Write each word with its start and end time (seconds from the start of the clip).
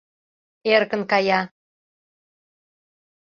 —Эркын 0.73 1.01
кая. 1.11 1.41